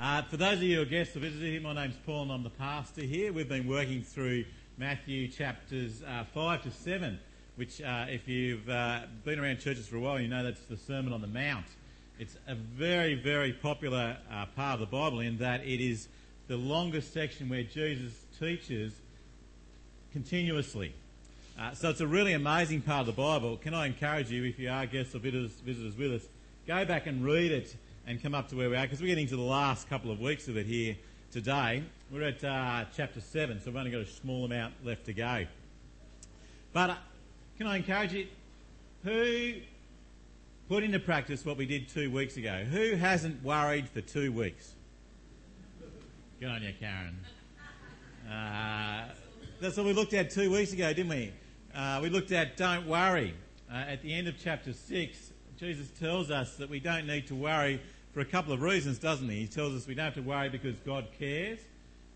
[0.00, 2.30] Uh, for those of you who are guests or visitors here, my name's Paul and
[2.30, 3.32] I'm the pastor here.
[3.32, 4.44] We've been working through
[4.76, 7.18] Matthew chapters uh, 5 to 7,
[7.56, 10.76] which, uh, if you've uh, been around churches for a while, you know that's the
[10.76, 11.66] Sermon on the Mount.
[12.20, 16.06] It's a very, very popular uh, part of the Bible in that it is
[16.46, 18.92] the longest section where Jesus teaches
[20.12, 20.94] continuously.
[21.58, 23.56] Uh, so it's a really amazing part of the Bible.
[23.56, 26.28] Can I encourage you, if you are guests or visitors, visitors with us,
[26.68, 27.74] go back and read it
[28.08, 30.18] and come up to where we are because we're getting to the last couple of
[30.18, 30.96] weeks of it here
[31.30, 31.82] today.
[32.10, 35.44] We're at uh, chapter 7, so we've only got a small amount left to go.
[36.72, 36.96] But uh,
[37.58, 38.26] can I encourage you?
[39.04, 39.56] Who
[40.70, 42.64] put into practice what we did two weeks ago?
[42.64, 44.74] Who hasn't worried for two weeks?
[46.40, 47.18] Good on you, Karen.
[48.26, 49.08] Uh,
[49.60, 51.30] that's what we looked at two weeks ago, didn't we?
[51.74, 53.34] Uh, we looked at don't worry.
[53.70, 57.34] Uh, at the end of chapter 6, Jesus tells us that we don't need to
[57.34, 57.82] worry
[58.18, 59.42] for a couple of reasons, doesn't he?
[59.42, 61.60] He tells us we don't have to worry because God cares.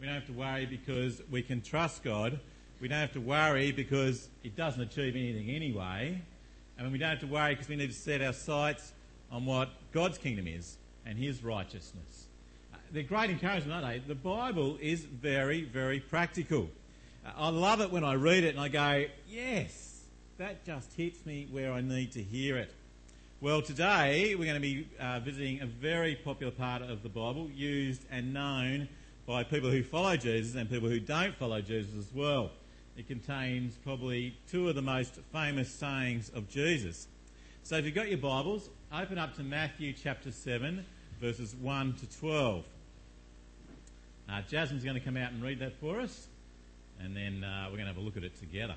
[0.00, 2.40] We don't have to worry because we can trust God.
[2.80, 6.20] We don't have to worry because it doesn't achieve anything anyway.
[6.76, 8.90] And we don't have to worry because we need to set our sights
[9.30, 12.26] on what God's kingdom is and His righteousness.
[12.74, 14.08] Uh, they're great encouragement, aren't they?
[14.08, 16.68] The Bible is very, very practical.
[17.24, 20.00] Uh, I love it when I read it and I go, yes,
[20.38, 22.74] that just hits me where I need to hear it.
[23.42, 27.50] Well, today we're going to be uh, visiting a very popular part of the Bible,
[27.50, 28.88] used and known
[29.26, 32.52] by people who follow Jesus and people who don't follow Jesus as well.
[32.96, 37.08] It contains probably two of the most famous sayings of Jesus.
[37.64, 40.86] So if you've got your Bibles, open up to Matthew chapter 7,
[41.20, 42.64] verses 1 to 12.
[44.28, 46.28] Uh, Jasmine's going to come out and read that for us,
[47.00, 48.76] and then uh, we're going to have a look at it together.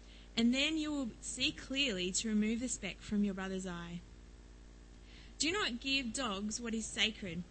[0.37, 4.01] and then you will see clearly to remove the speck from your brother's eye.
[5.39, 7.43] Do not give dogs what is sacred.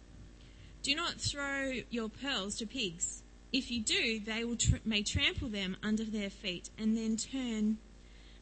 [0.81, 3.21] Do not throw your pearls to pigs.
[3.53, 7.77] If you do, they will tr- may trample them under their feet and then turn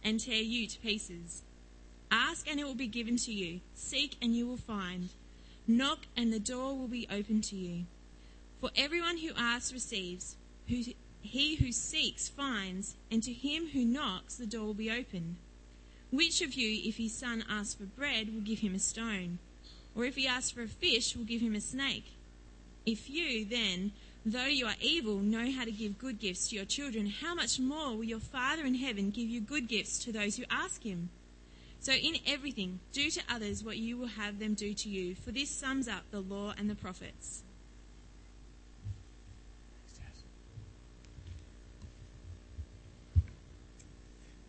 [0.03, 1.41] and tear you to pieces.
[2.11, 3.59] Ask and it will be given to you.
[3.73, 5.09] Seek and you will find.
[5.67, 7.85] Knock and the door will be opened to you.
[8.61, 10.35] For everyone who asks receives.
[10.67, 10.83] Who
[11.21, 15.35] he who seeks finds, and to him who knocks the door will be opened.
[16.11, 19.39] Which of you, if his son asks for bread, will give him a stone?
[19.95, 22.13] Or if he asks for a fish, will give him a snake?
[22.85, 23.91] If you, then,
[24.25, 27.59] though you are evil, know how to give good gifts to your children, how much
[27.59, 31.09] more will your Father in heaven give you good gifts to those who ask him?
[31.81, 35.31] So in everything, do to others what you will have them do to you, for
[35.31, 37.43] this sums up the law and the prophets.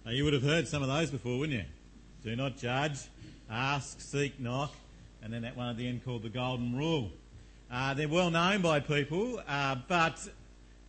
[0.04, 1.64] Now, you would have heard some of those before, wouldn't you?
[2.24, 2.98] Do not judge,
[3.50, 4.72] ask, seek, knock,
[5.22, 7.10] and then that one at the end called the Golden Rule.
[7.70, 10.18] Uh, they're well known by people, uh, but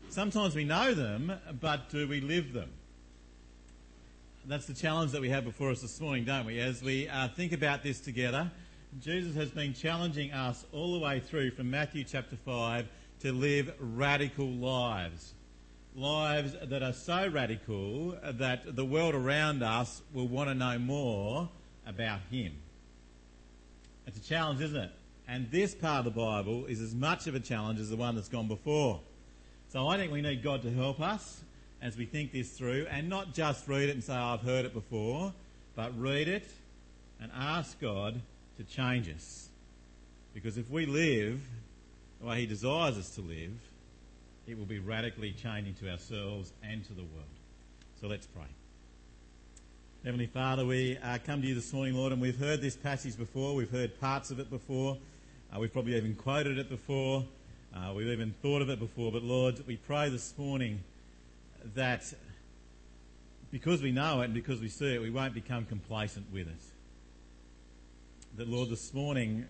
[0.10, 2.70] sometimes we know them, but do we live them?
[4.46, 6.60] That's the challenge that we have before us this morning, don't we?
[6.60, 8.50] As we uh, think about this together,
[9.02, 12.88] Jesus has been challenging us all the way through from Matthew chapter 5
[13.20, 15.34] to live radical lives
[15.96, 21.50] lives that are so radical that the world around us will want to know more
[21.86, 22.54] about Him.
[24.08, 24.92] It's a challenge, isn't it?
[25.28, 28.16] And this part of the Bible is as much of a challenge as the one
[28.16, 29.00] that's gone before.
[29.70, 31.42] So I think we need God to help us
[31.82, 34.66] as we think this through and not just read it and say, oh, I've heard
[34.66, 35.34] it before,
[35.76, 36.48] but read it
[37.22, 38.22] and ask God
[38.58, 39.50] to change us.
[40.34, 41.42] Because if we live
[42.20, 43.54] the way He desires us to live,
[44.48, 47.26] it will be radically changing to ourselves and to the world.
[48.00, 48.48] So let's pray.
[50.04, 53.16] Heavenly Father, we uh, come to you this morning, Lord, and we've heard this passage
[53.16, 53.54] before.
[53.54, 54.98] We've heard parts of it before.
[55.54, 57.24] Uh, we've probably even quoted it before.
[57.76, 59.12] Uh, we've even thought of it before.
[59.12, 60.80] But Lord, we pray this morning
[61.76, 62.12] that
[63.52, 66.64] because we know it and because we see it, we won't become complacent with it.
[68.38, 69.46] That, Lord, this morning,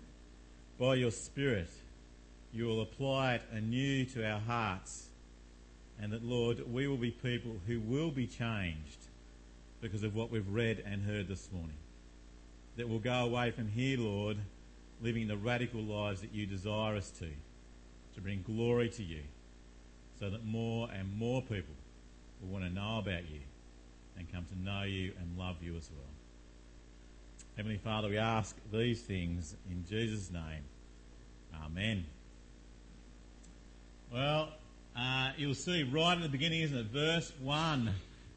[0.78, 1.70] by your Spirit,
[2.53, 5.07] you will apply it anew to our hearts,
[6.01, 9.07] and that, Lord, we will be people who will be changed
[9.81, 11.77] because of what we've read and heard this morning.
[12.77, 14.38] That we'll go away from here, Lord,
[15.01, 17.27] living the radical lives that you desire us to,
[18.15, 19.21] to bring glory to you,
[20.19, 21.75] so that more and more people
[22.42, 23.39] will want to know about you
[24.18, 26.06] and come to know you and love you as well.
[27.57, 30.63] Heavenly Father, we ask these things in Jesus' name.
[31.65, 32.06] Amen.
[34.13, 34.50] Well,
[34.94, 36.88] uh, you'll see right at the beginning, isn't it?
[36.88, 37.90] Verse 1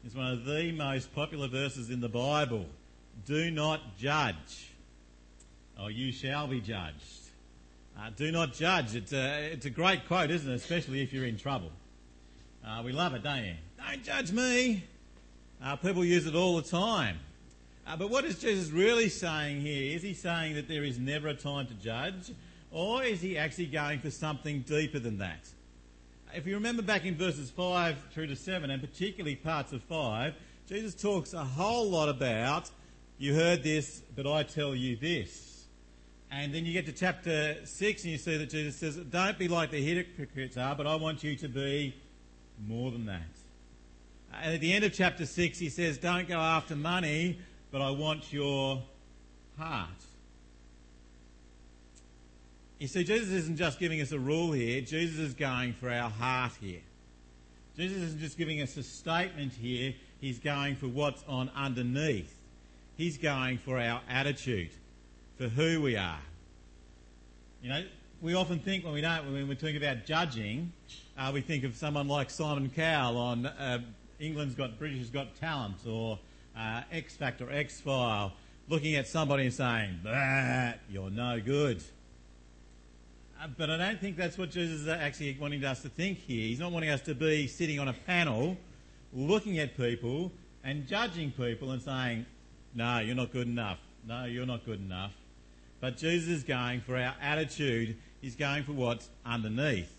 [0.05, 2.65] is one of the most popular verses in the Bible.
[3.25, 4.71] Do not judge,
[5.77, 7.29] or you shall be judged.
[7.99, 8.95] Uh, do not judge.
[8.95, 10.55] It's a, it's a great quote, isn't it?
[10.55, 11.71] Especially if you're in trouble.
[12.65, 13.55] Uh, we love it, don't you?
[13.77, 14.85] Don't judge me.
[15.61, 17.19] Uh, people use it all the time.
[17.85, 19.93] Uh, but what is Jesus really saying here?
[19.93, 22.31] Is he saying that there is never a time to judge?
[22.71, 25.49] Or is he actually going for something deeper than that?
[26.35, 30.33] If you remember back in verses 5 through to 7, and particularly parts of 5,
[30.67, 32.69] Jesus talks a whole lot about,
[33.17, 35.63] you heard this, but I tell you this.
[36.29, 39.47] And then you get to chapter 6 and you see that Jesus says, Don't be
[39.47, 41.95] like the hypocrites are, but I want you to be
[42.67, 43.21] more than that.
[44.33, 47.39] And at the end of chapter 6, he says, Don't go after money,
[47.71, 48.83] but I want your
[49.57, 49.87] heart.
[52.79, 56.09] You see, Jesus isn't just giving us a rule here, Jesus is going for our
[56.09, 56.81] heart here.
[57.77, 62.35] Jesus isn't just giving us a statement here, he's going for what's on underneath.
[62.97, 64.69] He's going for our attitude,
[65.37, 66.19] for who we are.
[67.61, 67.83] You know,
[68.21, 70.71] we often think when we don't, when we're talking about judging,
[71.17, 73.79] uh, we think of someone like Simon Cowell on uh,
[74.19, 76.19] England's Got British has Got Talent or
[76.57, 78.33] uh, X Factor, X File,
[78.69, 81.83] looking at somebody and saying, "That you're no good."
[83.45, 86.47] Uh, but I don't think that's what Jesus is actually wanting us to think here.
[86.47, 88.57] He's not wanting us to be sitting on a panel,
[89.13, 90.31] looking at people
[90.63, 92.25] and judging people and saying,
[92.73, 93.77] "No, you're not good enough.
[94.07, 95.13] No, you're not good enough."
[95.79, 97.97] But Jesus is going for our attitude.
[98.19, 99.95] He's going for what's underneath.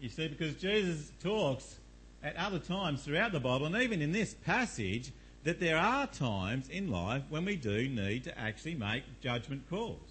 [0.00, 1.80] You see, because Jesus talks
[2.22, 5.10] at other times throughout the Bible, and even in this passage,
[5.42, 10.07] that there are times in life when we do need to actually make judgment calls.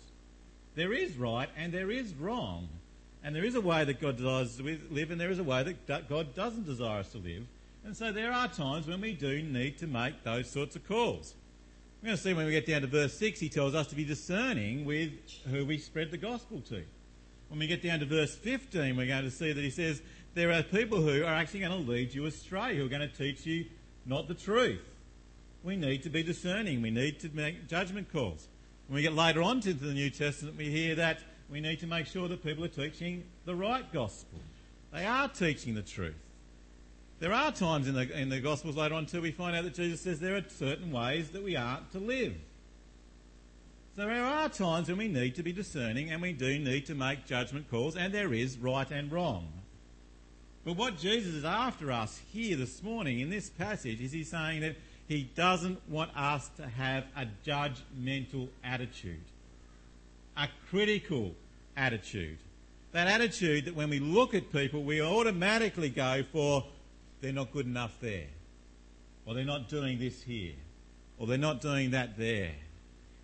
[0.78, 2.70] There is right and there is wrong.
[3.24, 5.64] And there is a way that God desires to live, and there is a way
[5.64, 7.46] that God doesn't desire us to live.
[7.84, 11.34] And so there are times when we do need to make those sorts of calls.
[12.02, 13.96] We're going to see when we get down to verse 6, he tells us to
[13.96, 15.12] be discerning with
[15.50, 16.84] who we spread the gospel to.
[17.50, 20.02] When we get down to verse 15, we're going to see that he says,
[20.36, 23.08] there are people who are actually going to lead you astray, who are going to
[23.08, 23.66] teach you
[24.06, 24.86] not the truth.
[25.64, 26.84] We need to be discerning.
[26.84, 28.48] We need to make judgment calls.
[28.88, 31.20] When we get later on into the New Testament, we hear that
[31.50, 34.40] we need to make sure that people are teaching the right gospel.
[34.94, 36.16] They are teaching the truth.
[37.20, 39.74] There are times in the, in the Gospels later on too we find out that
[39.74, 42.36] Jesus says there are certain ways that we aren't to live.
[43.96, 46.96] So there are times when we need to be discerning and we do need to
[46.96, 49.48] make judgment calls, and there is right and wrong.
[50.64, 54.62] But what Jesus is after us here this morning in this passage is he's saying
[54.62, 54.76] that
[55.08, 59.24] he doesn't want us to have a judgmental attitude,
[60.36, 61.34] a critical
[61.78, 62.38] attitude.
[62.92, 66.66] That attitude that when we look at people, we automatically go for,
[67.22, 68.28] they're not good enough there,
[69.26, 70.56] or they're not doing this here,
[71.18, 72.52] or they're not doing that there.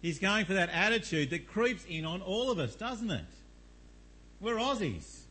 [0.01, 3.25] He's going for that attitude that creeps in on all of us, doesn't it?
[4.39, 5.22] We're Aussies.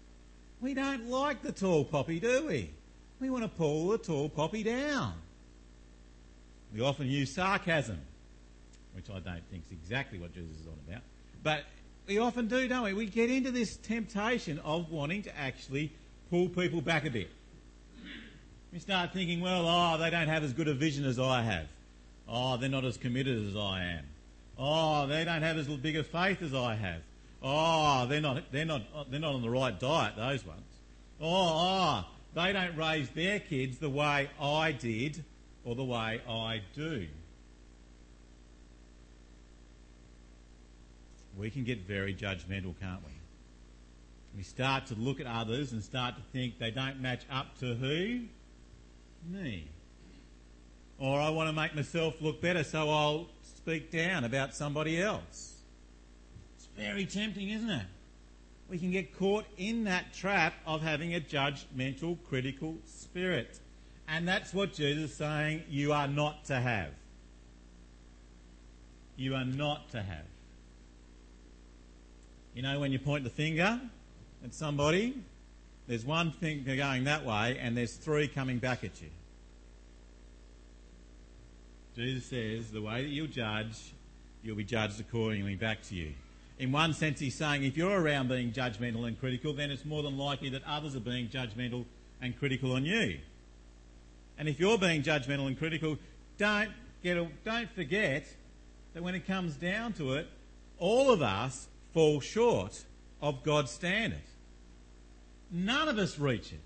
[0.61, 2.71] We don't like the tall poppy, do we?
[3.21, 5.15] We want to pull the tall poppy down.
[6.75, 8.01] We often use sarcasm,
[8.95, 11.03] which I don't think is exactly what Jesus is on about.
[11.43, 11.65] But
[12.07, 12.93] we often do, don't we?
[12.95, 15.93] We get into this temptation of wanting to actually
[16.31, 17.31] pull people back a bit.
[18.73, 21.67] We start thinking, well, oh, they don't have as good a vision as I have.
[22.27, 24.05] Oh, they're not as committed as I am.
[24.59, 27.03] Oh, they don't have as big a faith as I have.
[27.43, 30.63] Oh, they're not, they're not, they're not on the right diet, those ones.
[31.21, 35.23] Oh, oh, they don't raise their kids the way I did
[35.65, 37.07] or the way I do.
[41.37, 43.13] We can get very judgmental, can't we?
[44.37, 47.75] We start to look at others and start to think they don't match up to
[47.75, 48.21] who?
[49.31, 49.69] Me.
[50.99, 55.57] Or I want to make myself look better, so I'll speak down about somebody else.
[56.57, 57.87] It's very tempting, isn't it?
[58.69, 63.61] We can get caught in that trap of having a judgmental, critical spirit.
[64.13, 66.91] And that's what Jesus is saying you are not to have.
[69.17, 70.27] You are not to have.
[72.55, 73.81] You know, when you point the finger
[74.45, 75.17] at somebody,
[75.89, 79.09] there's one finger going that way and there's three coming back at you.
[81.97, 83.95] Jesus says the way that you judge,
[84.43, 86.13] you'll be judged accordingly back to you.
[86.59, 90.03] In one sense, he's saying if you're around being judgmental and critical, then it's more
[90.03, 91.87] than likely that others are being judgmental
[92.21, 93.19] and critical on you.
[94.43, 95.99] And if you're being judgmental and critical,
[96.37, 98.27] don't, get don't forget
[98.93, 100.27] that when it comes down to it,
[100.81, 102.83] all of us fall short
[103.21, 104.25] of God's standard.
[105.53, 106.59] None of us reach it.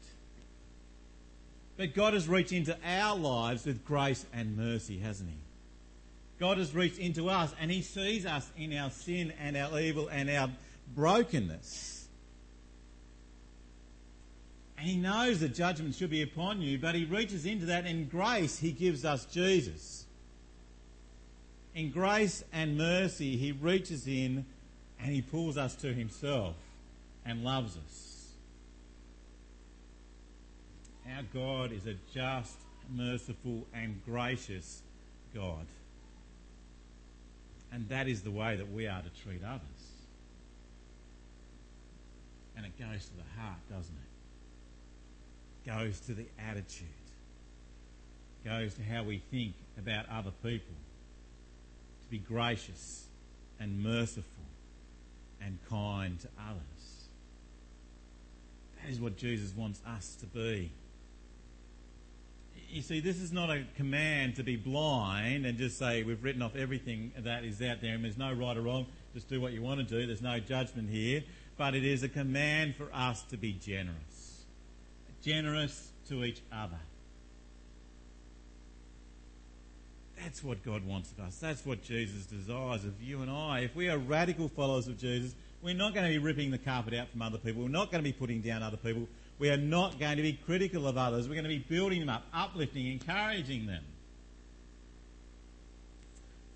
[1.76, 5.36] But God has reached into our lives with grace and mercy, hasn't He?
[6.40, 10.08] God has reached into us and He sees us in our sin and our evil
[10.08, 10.48] and our
[10.94, 12.05] brokenness.
[14.78, 18.06] And He knows that judgment should be upon you, but He reaches into that in
[18.06, 20.04] grace He gives us Jesus.
[21.74, 24.44] In grace and mercy, He reaches in
[25.00, 26.54] and He pulls us to Himself
[27.24, 28.06] and loves us.
[31.14, 32.56] Our God is a just,
[32.90, 34.82] merciful, and gracious
[35.34, 35.66] God.
[37.72, 39.60] And that is the way that we are to treat others.
[42.56, 44.05] And it goes to the heart, doesn't it?
[45.66, 46.86] Goes to the attitude.
[48.44, 50.74] Goes to how we think about other people.
[52.04, 53.06] To be gracious
[53.58, 54.24] and merciful
[55.40, 57.08] and kind to others.
[58.80, 60.70] That is what Jesus wants us to be
[62.70, 66.42] you see, this is not a command to be blind and just say we've written
[66.42, 68.86] off everything that is out there and there's no right or wrong.
[69.14, 70.06] Just do what you want to do.
[70.06, 71.22] There's no judgment here.
[71.56, 74.15] But it is a command for us to be generous.
[75.26, 76.78] Generous to each other.
[80.22, 81.36] That's what God wants of us.
[81.40, 83.60] That's what Jesus desires of you and I.
[83.60, 86.94] If we are radical followers of Jesus, we're not going to be ripping the carpet
[86.94, 87.62] out from other people.
[87.62, 89.08] We're not going to be putting down other people.
[89.40, 91.26] We are not going to be critical of others.
[91.28, 93.82] We're going to be building them up, uplifting, encouraging them.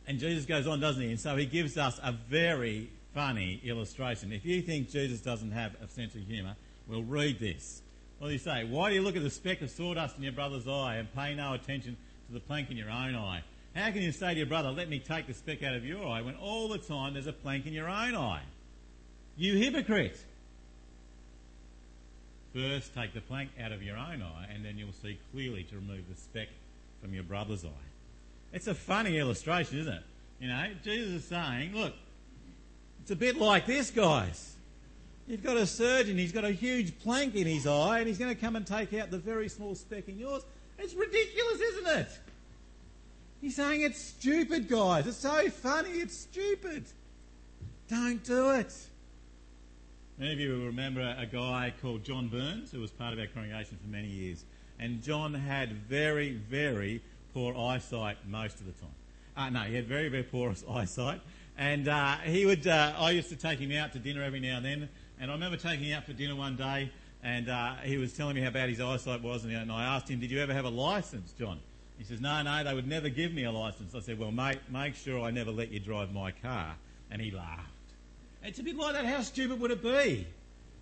[0.07, 1.11] And Jesus goes on, doesn't he?
[1.11, 4.33] And so he gives us a very funny illustration.
[4.33, 6.55] If you think Jesus doesn't have a sense of humour,
[6.89, 7.83] well, read this.
[8.21, 8.65] What do you say?
[8.65, 11.35] Why do you look at the speck of sawdust in your brother's eye and pay
[11.35, 11.97] no attention
[12.27, 13.43] to the plank in your own eye?
[13.75, 16.07] How can you say to your brother, let me take the speck out of your
[16.07, 18.43] eye, when all the time there's a plank in your own eye?
[19.39, 20.19] You hypocrite!
[22.53, 25.77] First, take the plank out of your own eye, and then you'll see clearly to
[25.77, 26.49] remove the speck
[27.01, 27.89] from your brother's eye.
[28.53, 30.03] It's a funny illustration, isn't it?
[30.41, 31.95] You know, Jesus is saying, look,
[33.01, 34.57] it's a bit like this, guys.
[35.31, 38.35] You've got a surgeon, he's got a huge plank in his eye, and he's going
[38.35, 40.43] to come and take out the very small speck in yours.
[40.77, 42.09] It's ridiculous, isn't it?
[43.41, 45.07] He's saying it's stupid, guys.
[45.07, 46.85] It's so funny, it's stupid.
[47.87, 48.75] Don't do it.
[50.19, 53.29] Many of you will remember a guy called John Burns, who was part of our
[53.29, 54.45] congregation for many years.
[54.81, 57.03] And John had very, very
[57.35, 58.91] poor eyesight most of the time.
[59.37, 61.21] Uh, no, he had very, very poor eyesight.
[61.57, 64.57] And uh, he would, uh, I used to take him out to dinner every now
[64.57, 64.89] and then.
[65.21, 66.91] And I remember taking him out for dinner one day,
[67.23, 69.45] and uh, he was telling me how bad his eyesight was.
[69.45, 71.61] And, I asked him, Did you ever have a license, John?
[71.99, 73.95] He says, No, no, they would never give me a license.
[73.95, 76.75] I said, Well, mate, make sure I never let you drive my car.
[77.11, 77.69] And he laughed.
[78.43, 79.05] It's a bit like that.
[79.05, 80.27] How stupid would it be?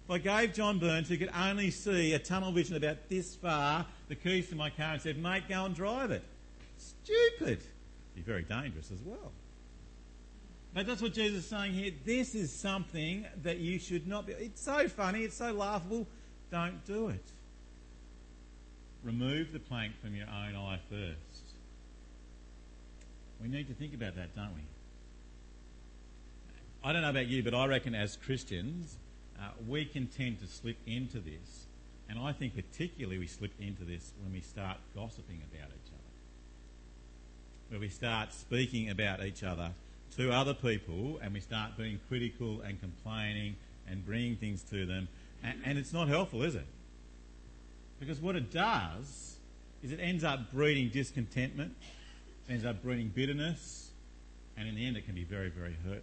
[0.05, 3.85] If I gave John Burns, who could only see a tunnel vision about this far,
[4.09, 6.23] the keys to my car and said, mate, go and drive it.
[6.79, 7.61] Stupid.
[8.15, 9.33] Be very dangerous as well.
[10.79, 11.91] But that's what Jesus is saying here.
[12.05, 14.35] This is something that you should not be.
[14.35, 16.07] It's so funny, it's so laughable.
[16.53, 17.25] Don't do it.
[19.03, 21.43] Remove the plank from your own eye first.
[23.43, 24.61] We need to think about that, don't we?
[26.85, 28.99] I don't know about you, but I reckon as Christians,
[29.37, 31.67] uh, we can tend to slip into this.
[32.09, 36.13] And I think particularly we slip into this when we start gossiping about each other.
[37.71, 39.73] Where we start speaking about each other
[40.17, 43.57] to other people and we start being critical and complaining
[43.89, 45.09] and bringing things to them.
[45.43, 46.67] And, and it's not helpful, is it?
[48.01, 49.37] Because what it does
[49.83, 51.75] is it ends up breeding discontentment,
[52.49, 53.91] ends up breeding bitterness,
[54.57, 56.03] and in the end it can be very, very hurtful.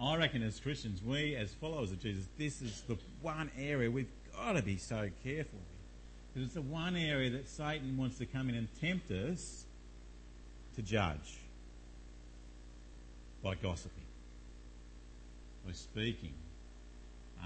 [0.00, 4.10] I reckon as Christians, we as followers of Jesus, this is the one area we've
[4.36, 6.32] got to be so careful with.
[6.32, 9.64] Because it's the one area that Satan wants to come in and tempt us
[10.76, 11.38] to judge
[13.42, 14.06] by gossiping,
[15.66, 16.32] by speaking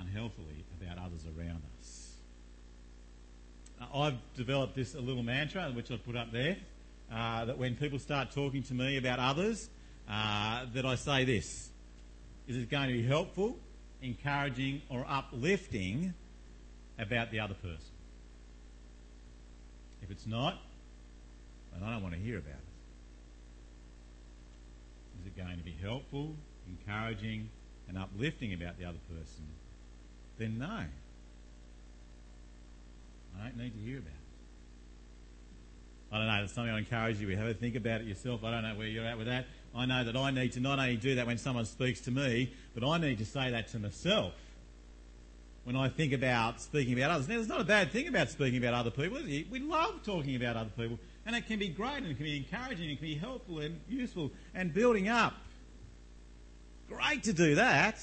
[0.01, 2.15] unhealthily about others around us.
[3.93, 6.57] I've developed this a little mantra, which I've put up there,
[7.13, 9.69] uh, that when people start talking to me about others,
[10.09, 11.71] uh, that I say this
[12.47, 13.59] is it going to be helpful,
[14.01, 16.15] encouraging, or uplifting
[16.99, 17.93] about the other person?
[20.03, 20.59] If it's not,
[21.73, 22.68] then I don't want to hear about it.
[25.21, 26.35] Is it going to be helpful,
[26.67, 27.51] encouraging,
[27.89, 29.47] and uplifting about the other person?
[30.39, 30.85] Then no.
[33.39, 34.15] I don't need to hear about it.
[36.11, 38.43] I don't know, it's something I encourage you to have a think about it yourself.
[38.43, 39.47] I don't know where you're at with that.
[39.75, 42.53] I know that I need to not only do that when someone speaks to me,
[42.75, 44.33] but I need to say that to myself
[45.65, 47.29] when I think about speaking about others.
[47.29, 50.57] Now, there's not a bad thing about speaking about other people, We love talking about
[50.57, 50.99] other people,
[51.29, 53.59] and it can be great, and it can be encouraging, and it can be helpful
[53.59, 55.35] and useful and building up.
[56.89, 58.03] Great to do that.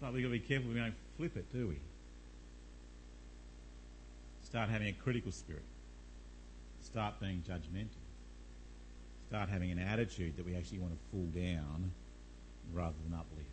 [0.00, 1.76] But we've got to be careful we don't flip it, do we?
[4.42, 5.64] Start having a critical spirit.
[6.82, 7.88] Start being judgmental.
[9.28, 11.92] Start having an attitude that we actually want to fall down
[12.72, 13.50] rather than uplift.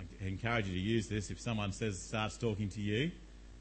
[0.00, 1.30] I encourage you to use this.
[1.30, 3.12] If someone says starts talking to you,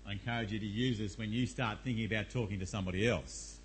[0.08, 3.58] I encourage you to use this when you start thinking about talking to somebody else.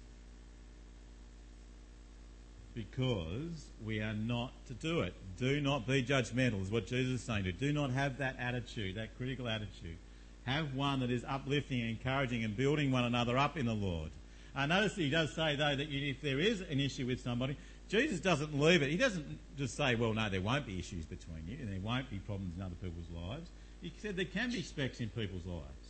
[2.75, 5.15] Because we are not to do it.
[5.37, 7.45] Do not be judgmental, is what Jesus is saying.
[7.45, 7.53] to.
[7.53, 9.97] Do not have that attitude, that critical attitude.
[10.45, 14.11] Have one that is uplifting, encouraging, and building one another up in the Lord.
[14.55, 17.57] I notice that he does say, though, that if there is an issue with somebody,
[17.89, 18.91] Jesus doesn't leave it.
[18.91, 22.11] He doesn't just say, well, no, there won't be issues between you and there won't
[22.11, 23.51] be problems in other people's lives.
[23.81, 25.88] He said there can be specks in people's lives.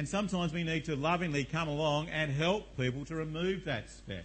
[0.00, 4.24] And sometimes we need to lovingly come along and help people to remove that speck.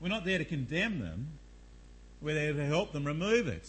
[0.00, 1.30] We're not there to condemn them,
[2.22, 3.68] we're there to help them remove it.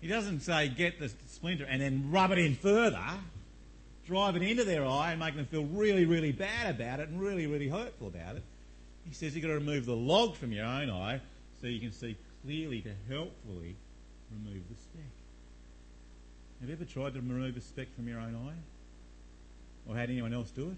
[0.00, 3.04] He doesn't say get the splinter and then rub it in further,
[4.04, 7.20] drive it into their eye and make them feel really, really bad about it and
[7.20, 8.42] really, really hurtful about it.
[9.06, 11.20] He says you've got to remove the log from your own eye
[11.60, 13.76] so you can see clearly to helpfully
[14.32, 15.12] remove the speck.
[16.58, 18.79] Have you ever tried to remove a speck from your own eye?
[19.88, 20.76] Or had anyone else do it?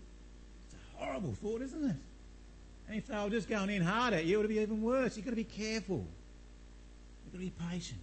[0.64, 1.96] It's a horrible thought, isn't it?
[2.88, 5.16] And if they were just going in hard at you, it would be even worse.
[5.16, 6.04] You've got to be careful.
[7.24, 8.00] You've got to be patient.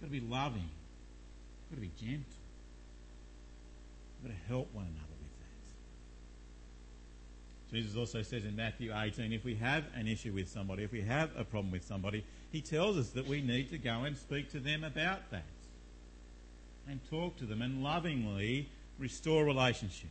[0.10, 0.68] got to be loving.
[1.70, 2.24] You've got to be gentle.
[4.22, 5.16] You've got to help one another.
[5.20, 5.38] With
[7.70, 7.76] that.
[7.76, 11.02] Jesus also says in Matthew 18 if we have an issue with somebody, if we
[11.02, 14.50] have a problem with somebody, he tells us that we need to go and speak
[14.52, 15.44] to them about that
[16.88, 20.10] and talk to them and lovingly restore relationship.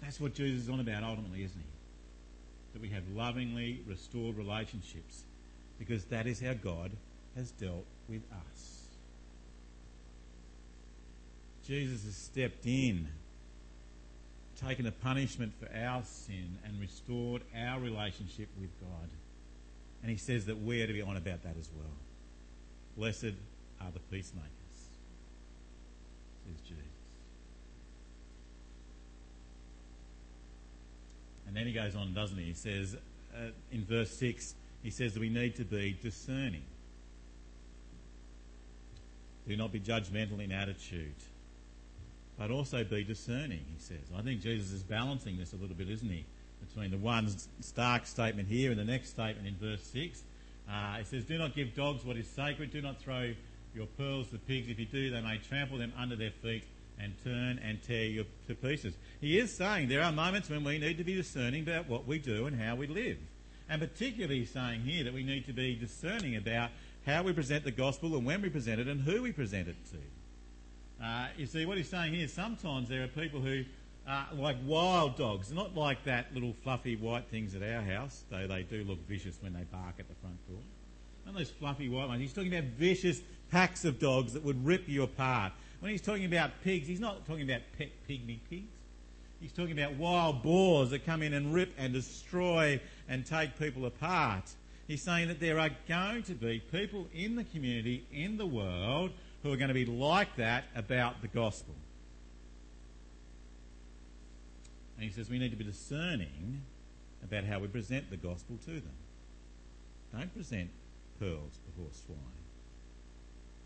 [0.00, 2.72] That's what Jesus is on about ultimately, isn't he?
[2.72, 5.22] That we have lovingly restored relationships
[5.78, 6.90] because that is how God
[7.36, 8.86] has dealt with us.
[11.64, 13.08] Jesus has stepped in
[14.66, 19.08] taken the punishment for our sin and restored our relationship with God.
[20.02, 21.90] And he says that we are to be on about that as well.
[22.96, 23.34] Blessed
[23.80, 24.50] are the peacemakers,
[26.46, 26.84] says Jesus.
[31.46, 32.44] And then he goes on, doesn't he?
[32.44, 32.96] He says
[33.36, 36.62] uh, in verse 6, he says that we need to be discerning.
[39.46, 41.14] Do not be judgmental in attitude
[42.38, 44.00] but also be discerning, he says.
[44.16, 46.24] I think Jesus is balancing this a little bit, isn't he?
[46.66, 47.28] Between the one
[47.60, 50.22] stark statement here and the next statement in verse 6.
[50.68, 53.34] Uh, it says, Do not give dogs what is sacred, do not throw
[53.74, 54.68] your pearls to pigs.
[54.68, 56.64] If you do, they may trample them under their feet
[56.98, 58.94] and turn and tear you to pieces.
[59.20, 62.18] He is saying there are moments when we need to be discerning about what we
[62.18, 63.18] do and how we live.
[63.68, 66.70] And particularly saying here that we need to be discerning about
[67.06, 69.76] how we present the gospel and when we present it and who we present it
[69.90, 71.04] to.
[71.04, 73.64] Uh, you see, what he's saying here, sometimes there are people who
[74.06, 78.46] are like wild dogs, not like that little fluffy white things at our house, though
[78.46, 80.60] they do look vicious when they bark at the front door.
[81.26, 82.20] Not those fluffy white ones.
[82.20, 85.52] He's talking about vicious packs of dogs that would rip you apart.
[85.80, 88.68] When he's talking about pigs, he's not talking about pet pygmy pigs.
[89.40, 93.86] He's talking about wild boars that come in and rip and destroy and take people
[93.86, 94.44] apart.
[94.86, 99.10] He's saying that there are going to be people in the community, in the world,
[99.42, 101.74] who are going to be like that about the gospel.
[104.96, 106.62] And he says we need to be discerning
[107.24, 108.94] about how we present the gospel to them.
[110.12, 110.70] Don't present
[111.22, 111.60] pearls
[112.06, 112.18] swine.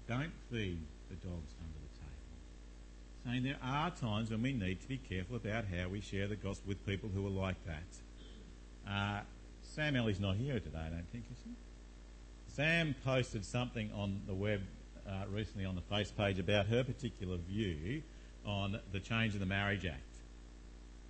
[0.09, 2.37] Don't feed the dogs under the table.
[3.25, 6.37] Saying there are times when we need to be careful about how we share the
[6.37, 8.91] gospel with people who are like that.
[8.91, 9.21] Uh,
[9.63, 11.51] Sam Ellie's not here today, I don't think, is he?
[12.49, 14.63] Sam posted something on the web
[15.07, 18.03] uh, recently on the face page about her particular view
[18.45, 20.01] on the change in the Marriage Act.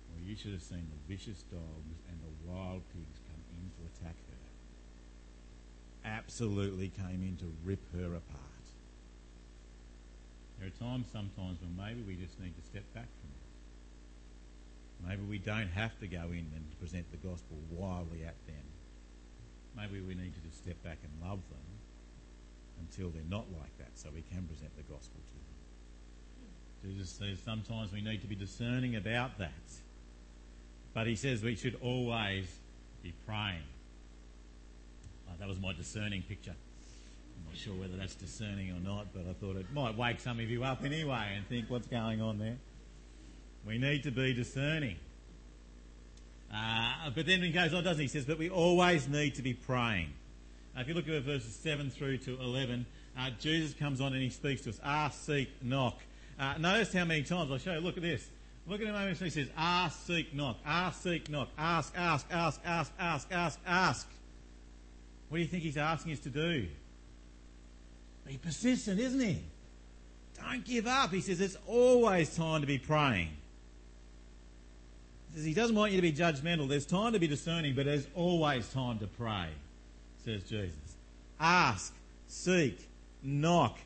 [0.09, 4.01] Well, you should have seen the vicious dogs and the wild pigs come in to
[4.01, 4.36] attack her.
[6.07, 8.47] Absolutely came in to rip her apart.
[10.57, 15.09] There are times sometimes when maybe we just need to step back from it.
[15.09, 18.63] Maybe we don't have to go in and present the gospel wildly at them.
[19.75, 21.67] Maybe we need to just step back and love them
[22.79, 26.95] until they're not like that so we can present the gospel to them.
[26.95, 29.51] Jesus says sometimes we need to be discerning about that.
[30.93, 32.47] But he says we should always
[33.03, 33.61] be praying.
[35.29, 36.55] Oh, that was my discerning picture.
[36.55, 40.39] I'm not sure whether that's discerning or not, but I thought it might wake some
[40.39, 42.57] of you up anyway and think what's going on there.
[43.65, 44.97] We need to be discerning.
[46.53, 48.03] Uh, but then he goes on, doesn't he?
[48.03, 50.09] He says, but we always need to be praying.
[50.75, 52.85] Uh, if you look at verses 7 through to 11,
[53.17, 54.79] uh, Jesus comes on and he speaks to us.
[54.83, 55.99] Ask, seek, knock.
[56.39, 58.29] Uh, notice how many times, I'll show you, look at this.
[58.67, 60.57] Look at him moment he says, ask, seek, knock.
[60.65, 61.49] Ask, seek, knock.
[61.57, 64.07] Ask, ask, ask, ask, ask, ask, ask.
[65.29, 66.67] What do you think he's asking us to do?
[68.25, 69.41] Be persistent, isn't he?
[70.41, 71.11] Don't give up.
[71.11, 73.29] He says it's always time to be praying.
[75.29, 76.67] He says he doesn't want you to be judgmental.
[76.67, 79.47] There's time to be discerning, but there's always time to pray,
[80.23, 80.75] says Jesus.
[81.39, 81.93] Ask,
[82.27, 82.87] seek,
[83.23, 83.77] knock.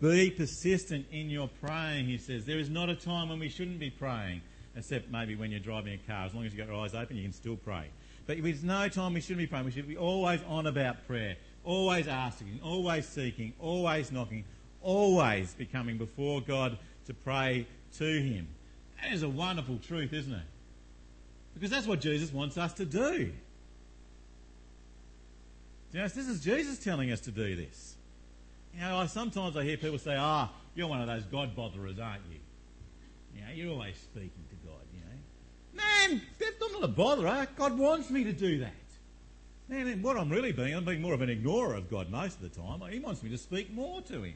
[0.00, 2.44] Be persistent in your praying, he says.
[2.44, 4.42] There is not a time when we shouldn't be praying,
[4.76, 6.26] except maybe when you're driving a car.
[6.26, 7.86] As long as you've got your eyes open, you can still pray.
[8.26, 9.64] But there's no time we shouldn't be praying.
[9.64, 14.44] We should be always on about prayer, always asking, always seeking, always knocking,
[14.82, 17.66] always becoming before God to pray
[17.98, 18.48] to Him.
[19.00, 20.46] That is a wonderful truth, isn't it?
[21.54, 23.32] Because that's what Jesus wants us to do.
[25.92, 27.96] You know, this is Jesus telling us to do this.
[28.74, 31.56] You know, I, sometimes I hear people say, ah, oh, you're one of those God
[31.56, 32.38] botherers, aren't you?
[33.34, 35.16] You know, you're always speaking to God, you know.
[35.76, 37.42] Man, I'm not a botherer.
[37.42, 37.46] Eh?
[37.56, 38.72] God wants me to do that.
[39.68, 42.42] Man, what I'm really being, I'm being more of an ignorer of God most of
[42.42, 42.80] the time.
[42.90, 44.34] He wants me to speak more to Him.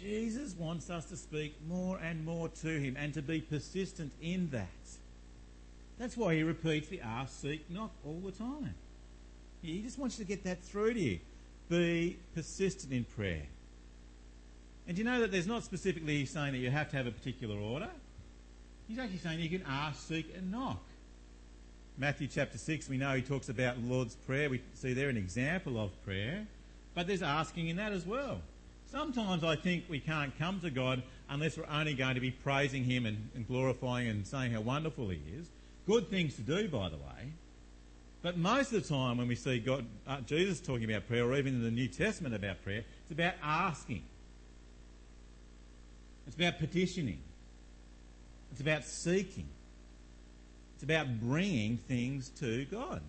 [0.00, 4.50] Jesus wants us to speak more and more to Him and to be persistent in
[4.50, 4.68] that.
[5.98, 8.74] That's why He repeats the ask, seek, knock all the time.
[9.62, 11.18] He just wants you to get that through to you.
[11.68, 13.44] Be persistent in prayer.
[14.86, 17.56] And you know that there's not specifically saying that you have to have a particular
[17.56, 17.88] order?
[18.88, 20.82] He's actually saying you can ask, seek, and knock.
[21.96, 24.50] Matthew chapter 6, we know he talks about the Lord's Prayer.
[24.50, 26.46] We see there an example of prayer.
[26.94, 28.40] But there's asking in that as well.
[28.90, 32.84] Sometimes I think we can't come to God unless we're only going to be praising
[32.84, 35.48] Him and, and glorifying and saying how wonderful He is.
[35.86, 37.32] Good things to do, by the way.
[38.22, 41.36] But most of the time, when we see God, uh, Jesus talking about prayer, or
[41.36, 44.02] even in the New Testament about prayer, it's about asking.
[46.26, 47.18] It's about petitioning.
[48.54, 49.48] It's about seeking.
[50.74, 53.00] It's about bringing things to God.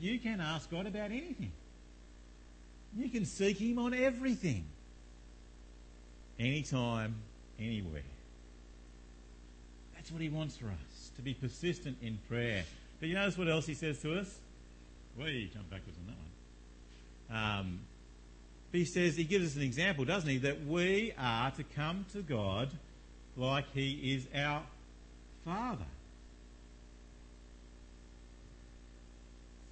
[0.00, 1.52] You can ask God about anything.
[2.96, 4.64] You can seek Him on everything.
[6.40, 7.14] Anytime,
[7.60, 8.02] anywhere.
[9.94, 12.64] That's what He wants for us, to be persistent in prayer.
[12.98, 14.38] But you notice what else He says to us?
[15.16, 16.06] We jump backwards on
[17.28, 17.60] that one.
[17.60, 17.80] Um,
[18.72, 20.38] but He says, He gives us an example, doesn't He?
[20.38, 22.72] That we are to come to God
[23.36, 24.62] like He is our
[25.44, 25.84] Father.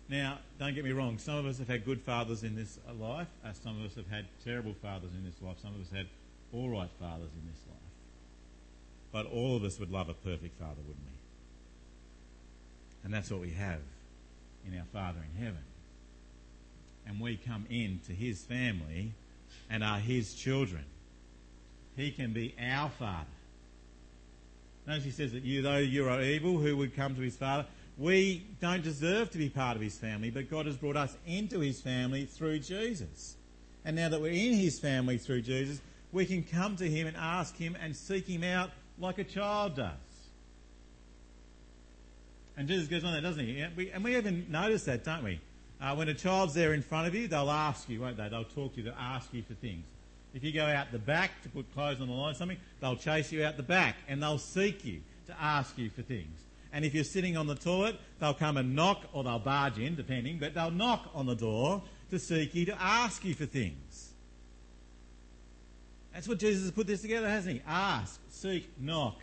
[0.08, 3.28] Now, don't get me wrong, some of us have had good fathers in this life,
[3.62, 6.06] some of us have had terrible fathers in this life, some of us had
[6.52, 7.78] all right fathers in this life.
[9.10, 11.18] But all of us would love a perfect father, wouldn't we?
[13.04, 13.80] And that's what we have
[14.66, 15.62] in our Father in heaven.
[17.06, 19.12] And we come into his family
[19.70, 20.84] and are his children.
[21.96, 23.26] He can be our Father.
[24.86, 27.66] Notice he says that you, though you are evil, who would come to his Father?
[27.98, 31.60] We don't deserve to be part of his family, but God has brought us into
[31.60, 33.36] his family through Jesus.
[33.84, 37.16] And now that we're in his family through Jesus, we can come to him and
[37.16, 39.92] ask him and seek him out like a child does.
[42.56, 43.60] And Jesus goes on there, doesn't he?
[43.60, 45.40] And we even notice that, don't we?
[45.80, 48.28] Uh, when a child's there in front of you, they'll ask you, won't they?
[48.28, 49.84] They'll talk to you, they'll ask you for things.
[50.34, 52.96] If you go out the back to put clothes on the line or something, they'll
[52.96, 56.40] chase you out the back and they'll seek you to ask you for things.
[56.72, 59.94] And if you're sitting on the toilet, they'll come and knock, or they'll barge in,
[59.94, 64.12] depending, but they'll knock on the door to seek you, to ask you for things.
[66.14, 67.62] That's what Jesus has put this together, hasn't he?
[67.66, 69.16] Ask, seek, knock.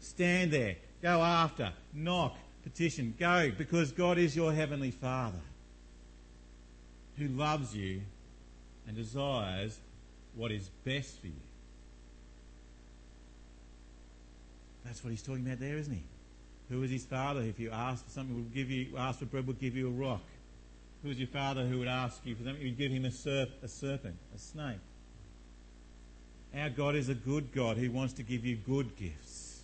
[0.00, 5.40] Stand there, go after, knock, petition, go, because God is your heavenly Father
[7.18, 8.02] who loves you
[8.86, 9.78] and desires
[10.36, 11.32] what is best for you.
[14.84, 16.02] That's what he's talking about there, isn't he?
[16.70, 17.40] Who is his father?
[17.42, 19.90] If you ask for something, would give you ask for bread, would give you a
[19.90, 20.22] rock.
[21.02, 22.62] Who is your father who would ask you for something?
[22.62, 24.78] You'd give him a, serp, a serpent, a snake.
[26.56, 27.76] Our God is a good God.
[27.76, 29.60] who wants to give you good gifts.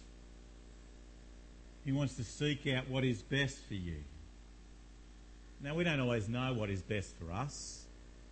[1.84, 3.96] He wants to seek out what is best for you.
[5.62, 7.84] Now, we don't always know what is best for us,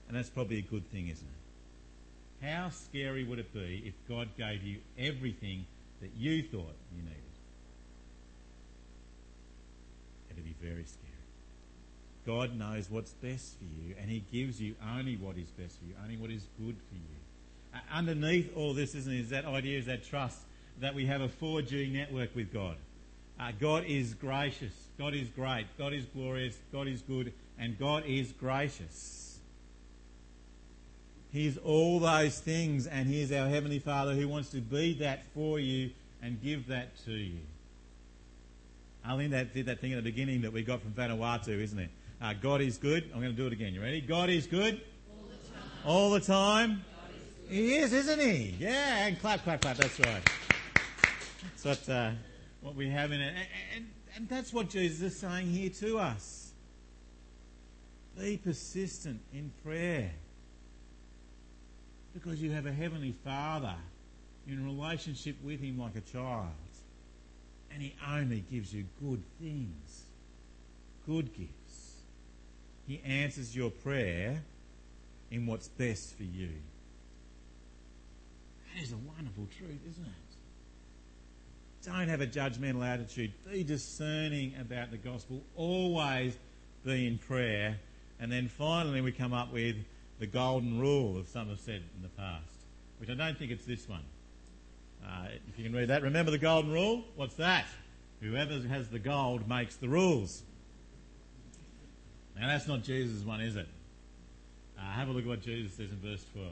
[0.08, 1.49] and that's probably a good thing, isn't it?
[2.42, 5.66] How scary would it be if God gave you everything
[6.00, 7.16] that you thought you needed?
[10.30, 11.10] It'd be very scary.
[12.26, 15.84] God knows what's best for you, and He gives you only what is best for
[15.86, 17.74] you, only what is good for you.
[17.74, 20.38] Uh, underneath all this, isn't it, is that idea, is that trust
[20.80, 22.76] that we have a 4G network with God.
[23.38, 24.72] Uh, God is gracious.
[24.98, 25.66] God is great.
[25.78, 26.56] God is glorious.
[26.72, 27.32] God is good.
[27.58, 29.29] And God is gracious.
[31.32, 35.60] He's all those things, and He's our Heavenly Father who wants to be that for
[35.60, 35.90] you
[36.22, 37.38] and give that to you.
[39.06, 41.90] Arlene did that thing at the beginning that we got from Vanuatu, isn't it?
[42.20, 43.04] Uh, God is good.
[43.14, 43.72] I'm going to do it again.
[43.72, 44.00] You ready?
[44.00, 44.82] God is good.
[45.08, 45.86] All the time.
[45.86, 46.84] All the time.
[47.48, 48.54] He is, isn't he?
[48.58, 49.76] Yeah, and clap, clap, clap.
[49.76, 50.22] That's right.
[51.42, 52.10] That's what, uh,
[52.60, 53.34] what we have in it.
[53.34, 56.52] And, and, and that's what Jesus is saying here to us.
[58.18, 60.10] Be persistent in prayer.
[62.14, 63.74] Because you have a Heavenly Father.
[64.48, 66.48] In relationship with Him like a child.
[67.72, 70.04] And He only gives you good things,
[71.06, 71.96] good gifts.
[72.86, 74.42] He answers your prayer
[75.30, 76.48] in what's best for you.
[78.74, 80.30] That is a wonderful truth, isn't it?
[81.86, 83.32] Don't have a judgmental attitude.
[83.50, 85.42] Be discerning about the gospel.
[85.54, 86.36] Always
[86.84, 87.78] be in prayer.
[88.18, 89.76] And then finally, we come up with
[90.20, 92.44] the golden rule, as some have said in the past,
[92.98, 94.04] which I don't think it's this one.
[95.04, 97.04] Uh, if you can read that, remember the golden rule?
[97.16, 97.64] What's that?
[98.20, 100.42] Whoever has the gold makes the rules.
[102.38, 103.66] Now, that's not Jesus' one, is it?
[104.78, 106.50] Uh, have a look at what Jesus says in verse 12.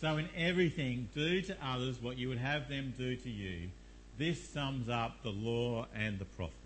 [0.00, 3.68] So, in everything, do to others what you would have them do to you.
[4.16, 6.56] This sums up the law and the prophets.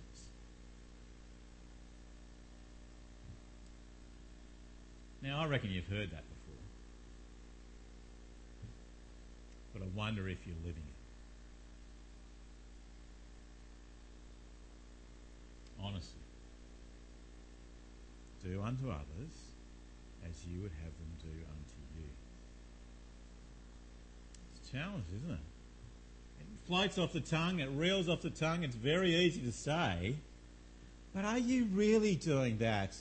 [5.24, 6.60] Now, I reckon you've heard that before.
[9.72, 10.94] But I wonder if you're living it.
[15.82, 16.20] Honestly.
[18.44, 19.32] Do unto others
[20.28, 22.04] as you would have them do unto you.
[24.60, 25.38] It's a challenge, isn't it?
[26.40, 30.16] It floats off the tongue, it reels off the tongue, it's very easy to say.
[31.14, 32.94] But are you really doing that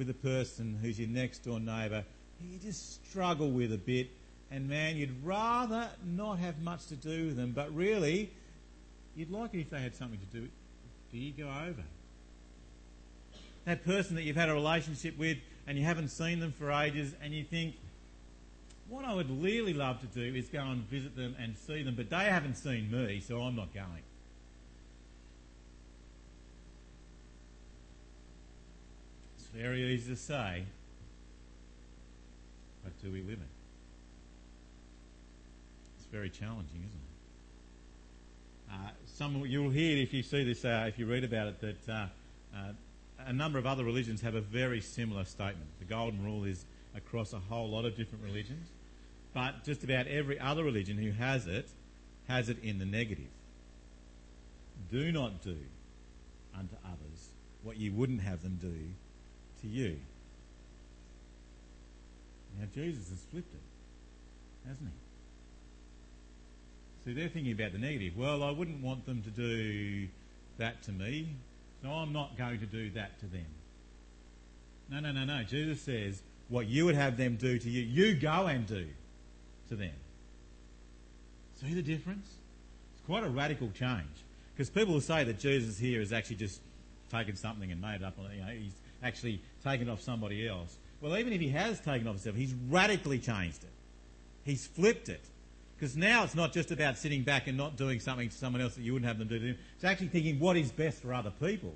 [0.00, 2.02] with a person who's your next door neighbour
[2.42, 4.08] you just struggle with a bit?
[4.50, 8.30] And man, you'd rather not have much to do with them, but really,
[9.14, 10.48] you'd like it if they had something to do.
[11.12, 11.84] Do you go over?
[13.66, 15.36] That person that you've had a relationship with
[15.66, 17.74] and you haven't seen them for ages, and you think,
[18.88, 21.94] what I would really love to do is go and visit them and see them,
[21.94, 24.02] but they haven't seen me, so I'm not going.
[29.54, 30.64] Very easy to say,
[32.84, 33.48] but do we live it?
[35.96, 38.72] It's very challenging, isn't it?
[38.72, 41.92] Uh, some you'll hear if you see this, uh, if you read about it, that
[41.92, 42.06] uh,
[42.56, 42.72] uh
[43.26, 45.66] a number of other religions have a very similar statement.
[45.78, 46.64] The golden rule is
[46.96, 48.66] across a whole lot of different religions,
[49.34, 51.68] but just about every other religion who has it
[52.28, 53.28] has it in the negative.
[54.90, 55.56] Do not do
[56.56, 57.28] unto others
[57.62, 58.74] what you wouldn't have them do
[59.62, 59.96] to you.
[62.58, 63.60] Now, Jesus has flipped it,
[64.68, 64.94] hasn't he?
[67.04, 68.16] See, they're thinking about the negative.
[68.16, 70.08] Well, I wouldn't want them to do
[70.58, 71.28] that to me.
[71.82, 73.46] So I'm not going to do that to them.
[74.90, 75.42] No, no, no, no.
[75.44, 78.86] Jesus says, what you would have them do to you, you go and do
[79.68, 79.94] to them.
[81.60, 82.26] See the difference?
[82.94, 84.04] It's quite a radical change.
[84.54, 86.60] Because people will say that Jesus here has actually just
[87.10, 88.14] taken something and made it up.
[88.18, 90.76] You know, he's actually taken off somebody else.
[91.00, 93.70] Well, even if he has taken off himself, he's radically changed it.
[94.44, 95.24] He's flipped it.
[95.76, 98.74] Because now it's not just about sitting back and not doing something to someone else
[98.74, 99.58] that you wouldn't have them do to them.
[99.76, 101.74] It's actually thinking what is best for other people.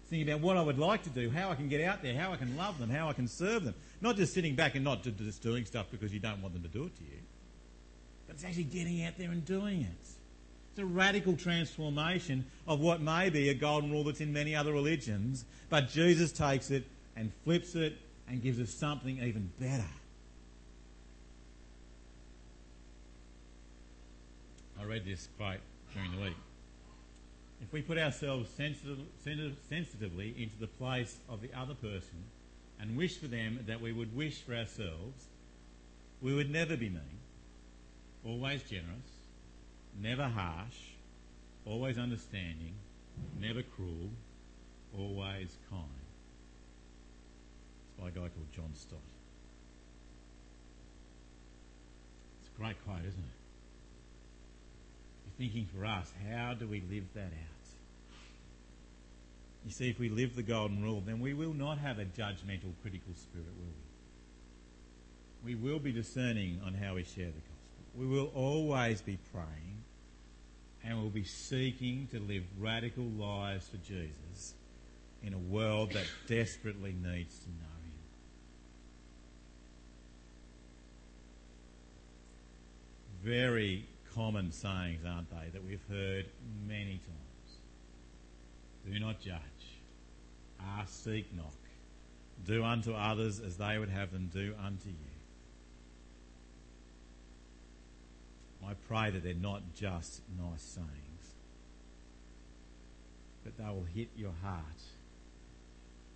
[0.00, 2.18] It's thinking about what I would like to do, how I can get out there,
[2.18, 3.74] how I can love them, how I can serve them.
[4.00, 6.70] Not just sitting back and not just doing stuff because you don't want them to
[6.70, 7.18] do it to you.
[8.26, 10.06] But it's actually getting out there and doing it.
[10.78, 14.72] It's a radical transformation of what may be a golden rule that's in many other
[14.72, 16.84] religions, but Jesus takes it
[17.16, 17.96] and flips it
[18.28, 19.88] and gives us something even better.
[24.80, 25.58] I read this quote
[25.94, 26.36] during the week.
[27.60, 29.00] If we put ourselves sensitive,
[29.68, 32.22] sensitively into the place of the other person
[32.78, 35.24] and wish for them that we would wish for ourselves,
[36.22, 37.18] we would never be mean,
[38.24, 39.17] always generous,
[40.00, 40.76] never harsh,
[41.64, 42.74] always understanding,
[43.40, 44.10] never cruel,
[44.96, 45.84] always kind.
[47.88, 48.98] It's by a guy called John Stott.
[52.40, 53.38] It's a great quote, isn't it?
[55.26, 57.58] You're thinking for us, how do we live that out?
[59.64, 62.72] You see, if we live the golden rule, then we will not have a judgmental,
[62.80, 63.74] critical spirit, will
[65.44, 65.54] we?
[65.54, 67.54] We will be discerning on how we share the gospel.
[67.94, 69.77] We will always be praying
[70.88, 74.54] and we'll be seeking to live radical lives for Jesus
[75.22, 77.92] in a world that desperately needs to know Him.
[83.22, 86.24] Very common sayings, aren't they, that we've heard
[86.66, 87.58] many times.
[88.90, 89.40] Do not judge.
[90.78, 91.52] Ask, seek, knock.
[92.46, 95.07] Do unto others as they would have them do unto you.
[98.66, 101.34] I pray that they're not just nice sayings,
[103.44, 104.82] but they will hit your heart,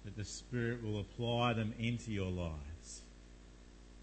[0.04, 3.02] that the Spirit will apply them into your lives,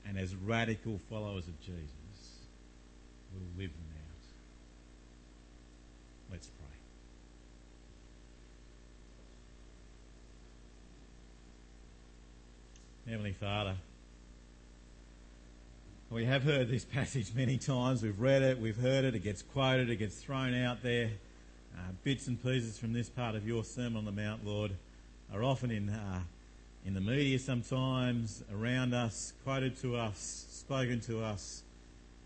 [0.07, 2.47] and as radical followers of Jesus,
[3.33, 4.25] we'll live them out.
[6.31, 6.65] Let's pray.
[13.11, 13.75] Heavenly Father,
[16.11, 18.01] we have heard this passage many times.
[18.01, 21.11] We've read it, we've heard it, it gets quoted, it gets thrown out there.
[21.77, 24.71] Uh, bits and pieces from this part of your Sermon on the Mount, Lord,
[25.31, 26.21] are often in, uh,
[26.83, 31.61] in the media sometimes, around us, quoted to us, spoken to us.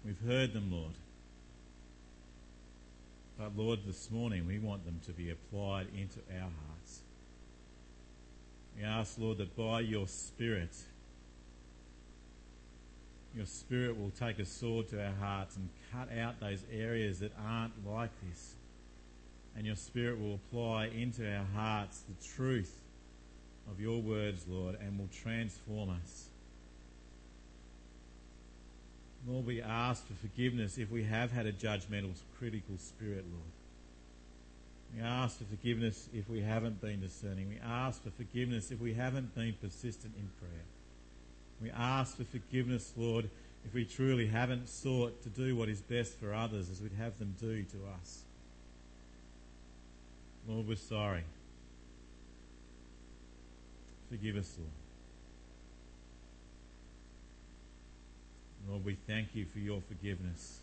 [0.06, 0.94] We've heard them, Lord.
[3.38, 7.02] But Lord, this morning we want them to be applied into our hearts.
[8.78, 10.74] We ask, Lord, that by your Spirit,
[13.36, 17.32] your Spirit will take a sword to our hearts and cut out those areas that
[17.44, 18.54] aren't like this.
[19.56, 22.82] And your Spirit will apply into our hearts the truth
[23.72, 26.28] of your words, Lord, and will transform us.
[29.28, 33.52] Lord, we ask for forgiveness if we have had a judgmental, critical spirit, Lord.
[34.94, 37.50] We ask for forgiveness if we haven't been discerning.
[37.50, 40.66] We ask for forgiveness if we haven't been persistent in prayer.
[41.62, 43.30] We ask for forgiveness, Lord,
[43.66, 47.18] if we truly haven't sought to do what is best for others as we'd have
[47.20, 48.24] them do to us.
[50.48, 51.24] Lord, we're sorry.
[54.10, 54.70] Forgive us, Lord.
[58.70, 60.60] Lord, we thank you for your forgiveness.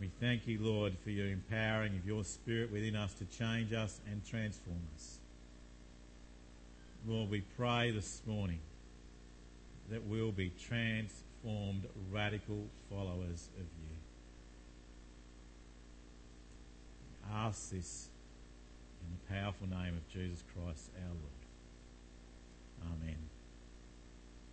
[0.00, 4.00] We thank you, Lord, for your empowering of your Spirit within us to change us
[4.10, 5.18] and transform us.
[7.06, 8.58] Lord, we pray this morning
[9.90, 13.96] that will be transformed radical followers of you.
[17.32, 18.08] I ask this
[19.02, 21.44] in the powerful name of Jesus Christ our Lord.
[23.02, 23.33] Amen.